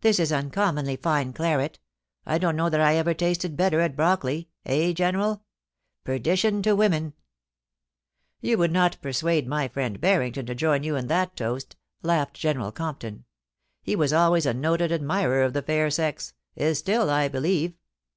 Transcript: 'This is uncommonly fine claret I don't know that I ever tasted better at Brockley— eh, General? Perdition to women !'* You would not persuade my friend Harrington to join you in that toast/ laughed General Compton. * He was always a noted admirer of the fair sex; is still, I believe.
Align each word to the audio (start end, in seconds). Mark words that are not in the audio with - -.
'This 0.00 0.18
is 0.18 0.32
uncommonly 0.32 0.96
fine 0.96 1.32
claret 1.32 1.78
I 2.26 2.36
don't 2.38 2.56
know 2.56 2.68
that 2.68 2.80
I 2.80 2.96
ever 2.96 3.14
tasted 3.14 3.56
better 3.56 3.78
at 3.80 3.94
Brockley— 3.94 4.48
eh, 4.66 4.92
General? 4.92 5.44
Perdition 6.02 6.62
to 6.62 6.74
women 6.74 7.12
!'* 8.04 8.40
You 8.40 8.58
would 8.58 8.72
not 8.72 9.00
persuade 9.00 9.46
my 9.46 9.68
friend 9.68 9.96
Harrington 10.02 10.46
to 10.46 10.54
join 10.56 10.82
you 10.82 10.96
in 10.96 11.06
that 11.06 11.36
toast/ 11.36 11.76
laughed 12.02 12.34
General 12.34 12.72
Compton. 12.72 13.24
* 13.54 13.82
He 13.84 13.94
was 13.94 14.12
always 14.12 14.46
a 14.46 14.52
noted 14.52 14.90
admirer 14.90 15.42
of 15.44 15.52
the 15.52 15.62
fair 15.62 15.90
sex; 15.90 16.34
is 16.56 16.80
still, 16.80 17.08
I 17.08 17.28
believe. 17.28 17.74